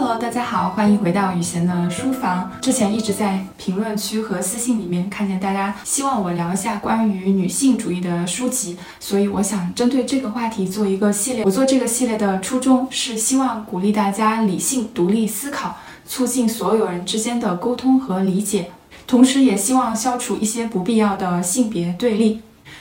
[0.00, 2.48] Hello，大家好，欢迎回到雨贤的书房。
[2.62, 11.42] 之前一直在评论区和私信里面看见大家希望我聊一下关于女性主义的书籍，所以我想针对这个话题做一个系列。
[11.42, 15.76] 我做这个系列的初衷是希望鼓励大家理性独立思考，
[16.06, 18.70] 促进所有人之间的沟通和理解，
[19.04, 22.40] 同时也希望消除一些不必要的性别对立。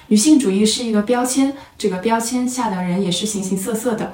[0.09, 4.13] 女性主义是一个标签，这个标签下的人也是形形色色的。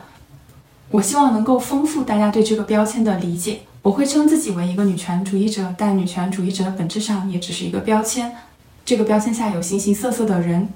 [0.94, 3.62] 我希望能够丰富大家对这个标签的理解。
[3.82, 8.32] 我会称自己为一个女权主义者，但女权主义者本质上也只是一个标签。
[8.86, 10.70] 这个标签下有形形色色的人。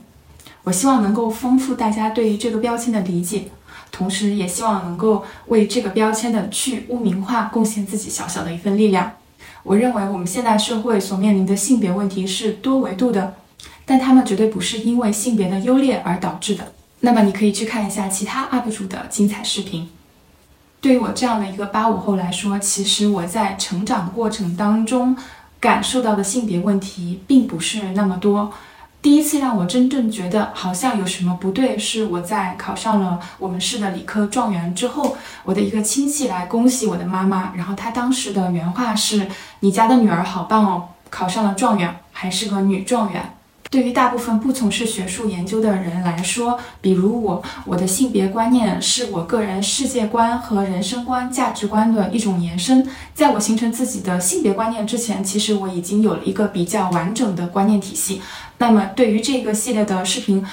[0.63, 3.43] 我希望能够丰富大家对于这个标签的理解，
[3.91, 9.11] 同时也希望能够为这个标签的去污名化贡献自己小小的一份力量。
[9.61, 13.35] 我认为我们现代社会所面临的性别问题是多维度的，
[13.85, 16.73] 但他们绝对不是因为性别的优劣而导致的。
[17.01, 19.87] 那么你可以去看一下其他 UP 主的精彩视频。
[20.79, 25.17] 对于我这样的一个八五后来说，其实我在成长过程当中
[25.59, 28.53] 感受到的性别问题并不是那么多。
[29.01, 39.27] 第一次让我真正觉得好像有什么不对，是我在考上了我们市的理科状元之后，我的一个亲戚来恭喜我的妈妈，然后他当时的原话是
[39.61, 43.33] ：“你家的女儿好棒哦，考上了状元，还是个女状元。”
[43.69, 52.87] 对于大部分不从事学术研究的人来说，比如我，我的性别观念是我个人世界观和人生观、价值观的一种延伸。
[53.13, 58.21] 在我形成自己的性别观念之前，其实我已经有了一个比较完整的观念体系。
[58.59, 60.43] 那么，对于这个系列的视频，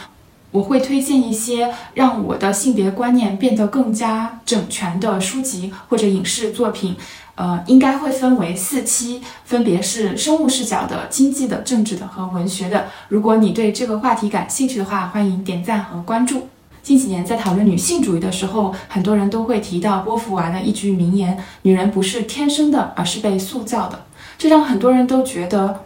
[0.54, 6.94] 我会推荐一些让我的性别观念变得更加整全的书籍或者影视作品。
[7.34, 12.86] 呃，应该会分为四期，分别是生物视角的、经济的、政治的和文学的。
[13.08, 16.46] 如果你对这个话题感兴趣的话，欢迎点赞和关注。
[16.84, 24.04] 近几年在讨论女性主义的时候，很多人都会提到波伏娃的一句名言：“女人不是天生的，而是被塑造的。”
[24.38, 25.80] 这让很多人都觉得，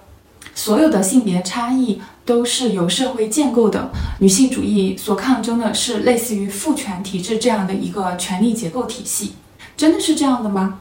[0.58, 3.92] 所有的性别差异都是由社会建构的。
[4.18, 9.34] 女性主义所抗争的是类似于父权体制这样的一个权力结构体系。
[9.76, 10.80] 真的是这样的吗？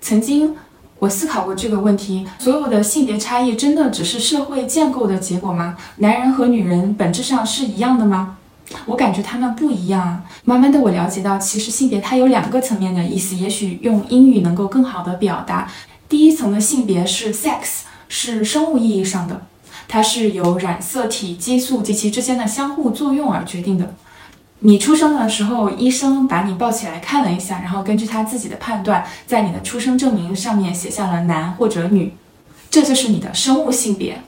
[0.00, 0.56] 曾经，
[0.98, 5.76] 我思考过这个问题：所有的性别差异真的只是社会建构的结果吗？
[5.98, 8.38] 男人和女人本质上是一样的吗？
[8.86, 10.24] 我感觉他们不一样啊。
[10.44, 15.70] 慢慢的，我了解到，其实性别它有两个层面的意思，也许用英语能够更好的表达。
[16.08, 19.46] 第一层的性别是 sex，是生物意义上的，
[19.88, 23.94] 它是由染色体、激素及其之间的相互作用而决定的。
[24.60, 32.14] 你出生的时候，医生把你抱起来看了一下，然后根据他自己的判断，在你的出生证明上面写下了男或者女，
[32.70, 34.22] 这就是你的生物性别。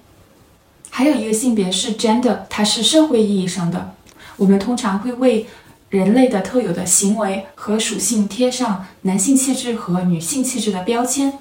[0.91, 3.95] 还有一个性别是 gender，它是社会意义上的。
[4.37, 5.47] 我们通常会为
[5.89, 11.39] 人类的特有的行为和属性贴上男性气质和女性气质的标签。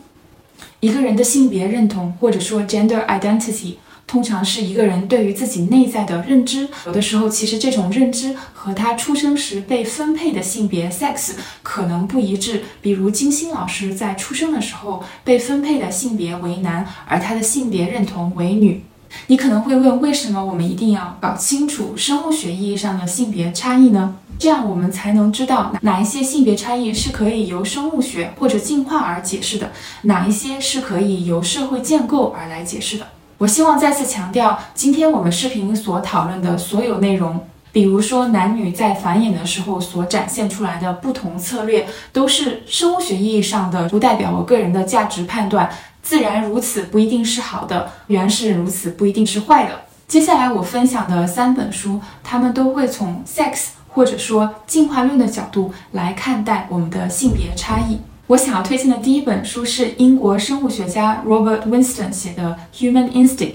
[0.85, 3.77] 一个人的性别认同，或者说 gender identity。
[4.05, 11.31] 通常是一个人对于自己内在的认知，有的时候其实这种认知和他出生时被分配的性别 sex
[11.63, 12.61] 可能不一致。
[12.83, 18.83] 比如金星老师在出生的时候被分配的性别为男，而他的性别认同为女。
[19.27, 24.15] 你可能会问，为什么我们一定要搞清楚生物学意义上的性别差异呢？
[24.37, 29.71] 这样我们才能知道哪一些性别差异是可以由生物学或者进化而解释的，
[30.01, 33.07] 哪一些是可以由社会建构而来解释的。
[33.37, 45.69] 我希望再次强调，今天我们视频所讨论的所有内容，比如说男女在繁衍的时候所展现出来的不同策略，都是生物学意义上的，不代表我个人的价值判断。
[46.05, 49.81] 自然如此不一定是好的，原是如此不一定是坏的。
[50.07, 57.99] 接下来我分享的三本书，他们都会从 sex 或者说进化论的角度来看待我们的性别差异。
[58.27, 63.53] 我想要推荐的第一本书是英国生物学家 Robert Winston 写的《Human Instinct》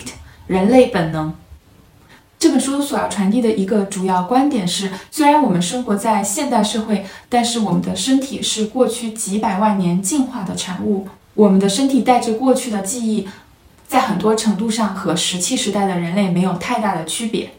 [0.48, 1.32] 人类本能。
[2.36, 11.06] 这本书所要传递的一个主要观点是：虽然我们生活在现代社会，但是我们的身体是过去几百万年进化的产物。
[11.34, 13.28] 我们的身体带着过去的记忆，
[13.86, 17.52] 在很多程度上和石器时代的人类没有太大的区别。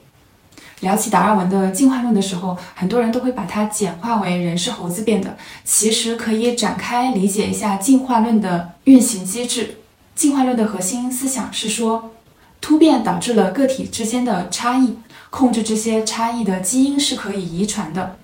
[0.81, 5.37] 聊起达尔文的进化论的时候，很多人都会把它简化为人是猴子变的。
[5.63, 9.77] 其实可以展开理解一下进化论的运行机制。
[10.15, 12.11] 进化论的核心思想是说，
[12.59, 14.97] 突变导致了个体之间的差异，
[15.29, 18.17] 控制这些差异的基因是可以遗传的。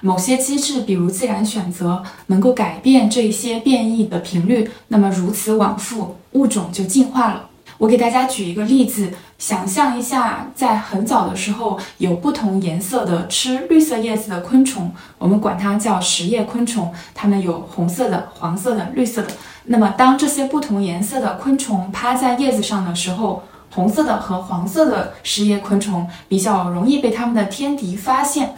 [0.00, 4.70] 某些机制，比如自然选择，能够改变这些变异的频率。
[4.88, 7.48] 那么如此往复，物种就进化了。
[7.78, 16.92] 我给大家举一个例子，想象一下，在很早的时候，有不同颜色的吃绿色叶子的昆虫，我们管它叫食叶昆虫。
[17.14, 19.28] 它们有红色的、黄色的、绿色的。
[19.64, 23.42] 那么，当这些不同颜色的昆虫趴在叶子上的时候，
[23.74, 28.54] 红色的和黄色的食叶昆虫比较容易被它们的天敌发现。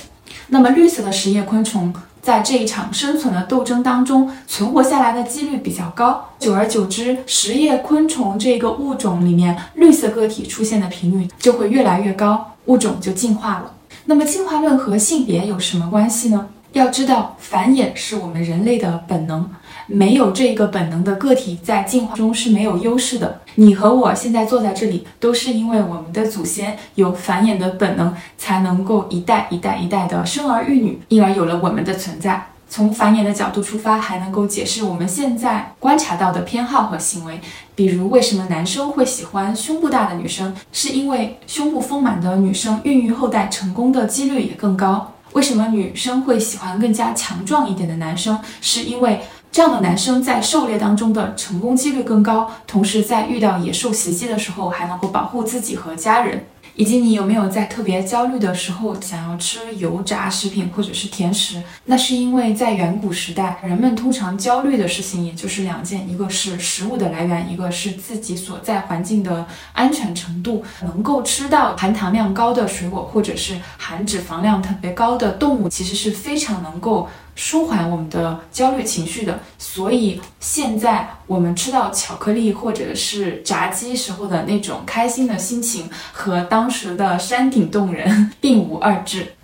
[0.48, 1.92] 那么，绿色的食叶昆虫。
[2.22, 6.28] 在这一场生存的斗争当中，存活下来的几率比较高。
[6.40, 13.72] 久而久之，食叶昆虫这个物种里面绿色个体出现的频率就会越来越高，物种就进化了。
[14.06, 16.48] 那么，进化论和性别有什么关系呢？
[16.72, 19.48] 要知道，繁衍是我们人类的本能。
[19.86, 23.40] 没有这个本能的个体在进化中是没有优势的。
[23.54, 32.48] 你和我现在坐在这里，都是因为我们的祖先有繁衍的本能，才能够一代一代一代的生儿育女，因而有了我们的存在。
[32.68, 37.40] 从繁衍的角度出发，还能够解释我们现在观察到的偏好和行为。
[37.76, 40.52] 比如，为什么男生会喜欢胸部大的女生？
[40.72, 45.12] 是因为胸部丰满的女生孕育后代成功的几率也更高。
[45.32, 48.36] 为什么女生会喜欢更加强壮一点的男生？
[48.60, 49.20] 是因为
[49.56, 56.44] 这样的男生在狩猎当中的成功几率更高，同时在遇到野兽袭击的时候还能够保护自己和家人。
[56.74, 61.62] 以及你有没有在特别焦虑的时候想要吃油炸食品或者是甜食？
[61.86, 70.62] 那是因为在远古时代，人们通常焦虑的事情也就是两件，一个是食物的来源，一个是自己所在环境的安全程度。
[70.82, 77.08] 能够吃到含糖量高的水果，或者是含脂肪量特别高的动物，其实是非常能够。
[77.36, 89.34] 舒缓我们的焦虑情绪的，所以现在我们吃到巧克力或者是炸鸡时候的那种开心的心情，和当时的山顶洞人 并无二致。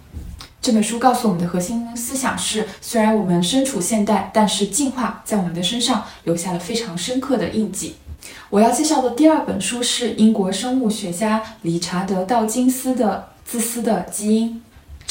[0.62, 7.97] 这本书告诉我们的核心思想是：虽然我们身处现代，但是进化在我们的身上留下了非常深刻的印记。
[8.49, 14.50] 我要介绍的第二本书是英国生物学家理查德·道金斯的《自私的基因》。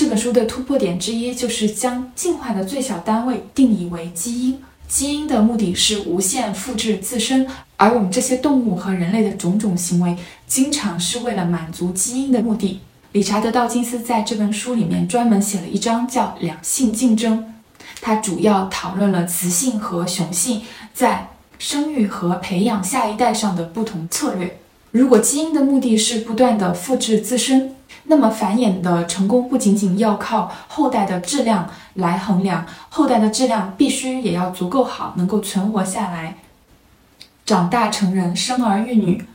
[0.02, 4.60] 这本书的突破点之一就是将进化的最小单位定义为基因。
[4.88, 7.46] 基因的目的是无限复制自身，
[7.78, 10.18] 而我们这些动物和人类的种种行为，
[10.48, 12.80] 经常是为了满足基因的目的。
[13.12, 17.54] 理查德·道金斯在这本书里面专门写了一章叫“两性竞争”，
[18.02, 20.64] 他主要讨论了雌性和雄性
[20.96, 24.58] 在生育和培养下一代上的不同策略。
[24.90, 27.76] 如果基因的目的是不断的复制自身，
[28.12, 36.36] 那么繁衍的成功不仅仅要靠后代的质量来衡量，后代的质量必须也要足够好，能够存活下来，
[37.46, 39.26] 长大成人，生儿育女，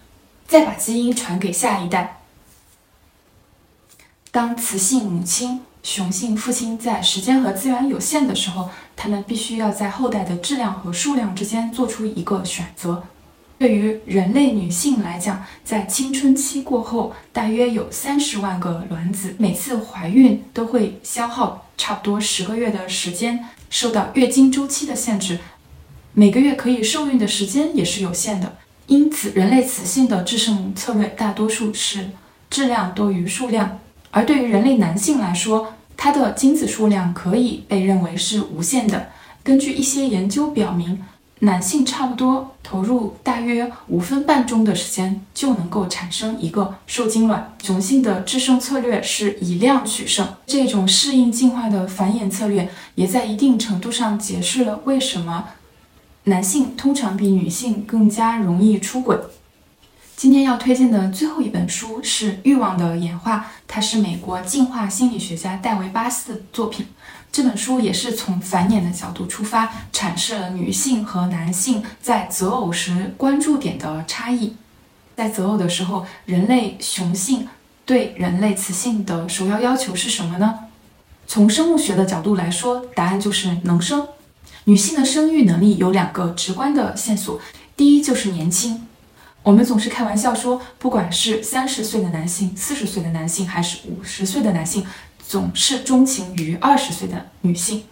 [0.46, 2.19] 再把基因传给下一代。
[4.31, 13.02] 当雌性母亲、雄性父亲在时间和资源有限的时候，他们必须要在后代的质量和数量之间做出一个选择。
[13.58, 23.46] 对于人类女性来讲，在青春期过后，大约有三十万个卵子，每次怀孕都会消耗差不多十个月的时间。
[23.70, 25.38] 受到月经周期的限制，
[26.12, 28.56] 每个月可以受孕的时间也是有限的。
[28.88, 32.10] 因此，人类雌性的制胜策略大多数是
[32.50, 33.80] 质量多于数量，
[34.10, 39.08] 而对于人类男性来说，他的精子数量可以被认为是无限的。
[39.42, 41.02] 根据一些研究表明。
[41.40, 47.54] 男性差不多投入大约五分半钟的时间就能够产生一个受精卵。
[47.62, 55.49] 雄性的制胜策略是以量取胜，这种适应进化的繁衍策略也在一定程度上解释了为什么
[56.25, 59.18] 男性通常比女性更加容易出轨。
[60.16, 63.37] 今天要推荐的最后一本书是《欲望的演化》，
[63.68, 66.87] 它是美国进化心理学家戴维·巴斯的作品。
[67.37, 74.57] 这本书也是从繁衍的角度出发，阐释了女性和男性在择偶时关注点的差异。
[75.14, 77.47] 在择偶的时候，人类雄性
[77.85, 80.61] 对人类雌性的首要要求是什么呢？
[81.26, 84.09] 从生物学的角度来说，答案就是能生。
[84.64, 87.38] 女性的生育能力有两个直观的线索，
[87.76, 88.87] 第一就是年轻。
[89.43, 94.87] 我们总是开玩笑说，不管是三十岁的男性、四十岁的男性，还是五十岁的男性。
[95.28, 97.83] 总是钟情于二十岁的女性，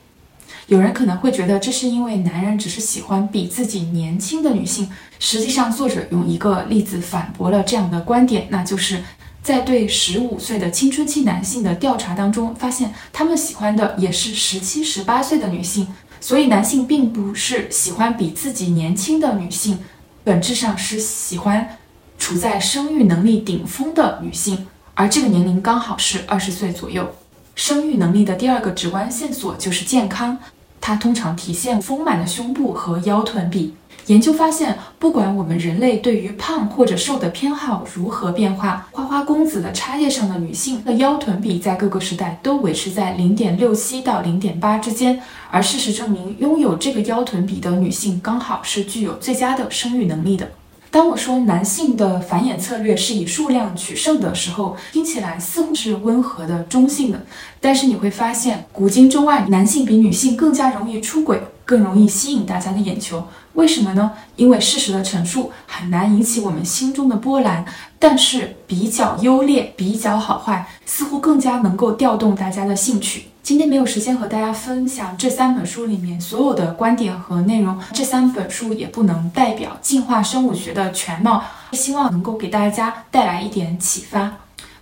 [0.69, 4.89] 有人可能会觉得这是因为男人只是喜欢比自己年轻的女性。
[5.19, 9.03] 实际上，作者用一个例子反驳了这样的观点，那就是
[9.43, 15.89] 在对十五岁的青春期男性的调查当中，发现他们喜欢的也是十七、十八岁的女性。
[16.21, 19.81] 所以，男性并不是喜欢比自己年轻的女性，
[20.23, 21.77] 本质上是喜欢
[22.17, 27.15] 处在生育能力顶峰的女性，而这个年龄刚好是二十岁左右。
[27.55, 30.37] 生育能力的第二个直观线索就是健康，
[30.81, 33.75] 它通常体现丰满的胸部和腰臀比。
[34.07, 45.19] 研究发现，不管我们人类对于胖或者瘦的偏好如何变化，花花公子的插页上的女性的腰臀比在各个时代都维持在零点六七到零点八之间。
[45.51, 50.51] 而事实证明，拥有这个腰臀比的女性刚好是具有最佳的生育能力的。
[50.95, 57.21] 当我说男性的繁衍策略是以数量取胜的时候，听起来似乎是温和的、中性的。
[57.61, 63.27] 但是你会发现，古今中外，男性比女性更加容易出轨，更容易吸引大家的眼球。
[63.55, 64.13] 为什么呢？
[64.37, 67.65] 因为事实的陈述很难引起我们心中的波澜，
[67.99, 73.27] 但是比较优劣、比较好坏，似乎更加能够调动大家的兴趣。
[73.43, 84.33] 今天没有时间和大家分享这三本书里面所有的观点和内容，这三本书也不能代表进化生物学的全貌，希望能够给大家带来一点启发。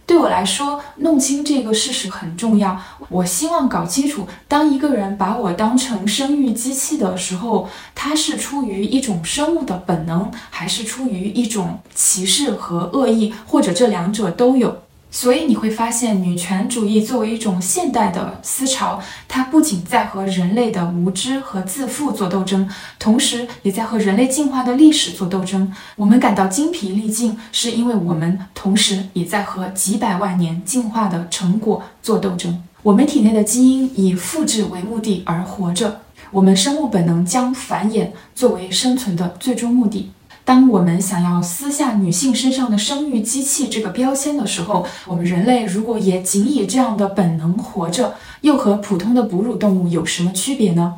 [0.04, 2.78] 对我来说，弄清这个事实很重要。
[3.08, 14.82] 我希望搞清楚，当一个人把我当成生育机器的时候，他是出于一种生物的本能，还是出于一种歧视和恶意，或者这两者都有？
[15.14, 22.66] 所以你会发现，女权主义作为一种现代的思潮，它不仅在和人类的无知和自负做斗争，
[22.98, 25.70] 同时也在和人类进化的历史做斗争。
[25.96, 32.64] 我们感到精疲力尽，是因为我们同时也在和几百万年进化的成果做斗争。
[32.82, 36.00] 我们体内的基因以复制为目的而活着，
[36.30, 40.10] 我们生物本能将繁衍作为生存的最终目的。
[40.52, 50.96] 当我们想要撕下女性身上的生育机器这个标签的时候，我们人类如果也仅以这样的本能活着，又和普通的哺乳动物有什么区别呢？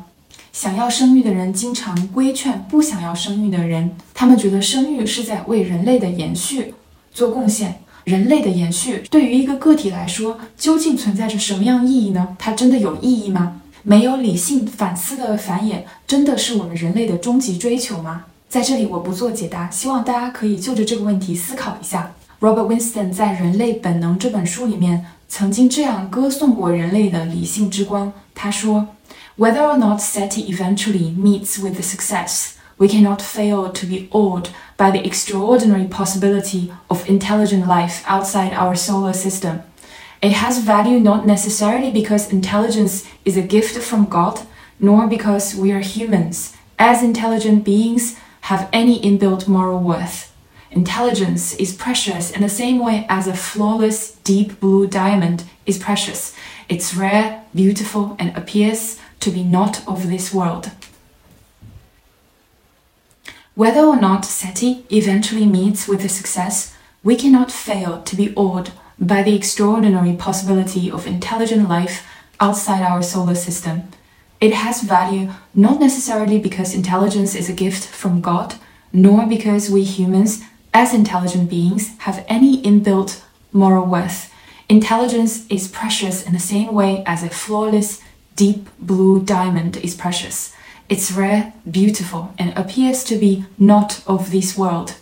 [0.51, 6.73] 想要生育的人经常规劝不想要生育的人，他们觉得生育是在为人类的延续
[7.13, 7.75] 做贡献。
[8.03, 12.35] 人类的延续对于一个个体来说，究竟存在着什么样意义呢？
[12.37, 13.61] 它真的有意义吗？
[13.83, 18.25] 没有理性反思的繁衍，真的是我们人类的终极追求吗？
[18.48, 22.12] 在这里我不做解答，希望大家可以就着这个问题思考一下。
[22.40, 28.12] Robert Winston 在《人类本能》这本书里面曾经这样歌颂过人类的理性之光。
[28.34, 28.86] 他说：“
[29.38, 34.46] Whether or not SETI eventually meets with success, we cannot fail to be awed
[34.76, 39.60] by the extraordinary possibility of intelligent life outside our solar system.
[40.20, 44.40] It has value not necessarily because intelligence is a gift from God,
[44.78, 46.52] nor because we are humans.
[46.78, 50.31] As intelligent beings, have any inbuilt moral worth.
[50.69, 56.35] Intelligence is precious in the same way as a flawless deep blue diamond is precious.
[56.69, 60.69] It's rare, beautiful, and appears to be not of this world.
[63.55, 68.69] Whether or not SETI eventually meets with a success, we cannot fail to be awed
[68.99, 72.05] by the extraordinary possibility of intelligent life
[72.39, 73.89] outside our solar system
[74.45, 78.53] it has value not necessarily because intelligence is a gift from God,
[78.93, 84.31] nor because we humans, as intelligent beings, have any inbuilt moral worth.
[84.69, 88.03] Intelligence is precious in the same way as a flawless,
[88.35, 90.53] deep blue diamond is precious.
[90.89, 94.93] It's rare, beautiful, and appears to be not of this world.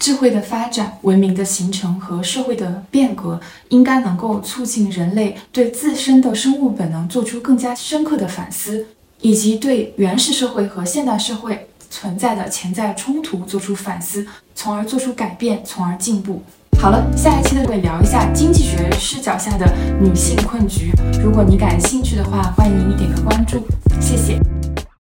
[0.00, 3.38] 智慧的发展、文明的形成和社会的变革，
[3.68, 8.86] 应该能够促进人类对自身的生物本能做出更加深刻的反思，
[9.20, 16.42] 以及对原始社会和现代社会存在的潜在冲突做出反思，从而做出改变，从而进步。
[16.80, 20.90] 好了，下一期呢会聊一下经济学视角下的女性困局。
[21.22, 23.58] 如果你感兴趣的话，欢迎点个关注，
[24.00, 24.40] 谢谢。